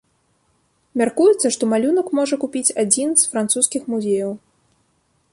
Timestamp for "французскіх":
3.33-3.81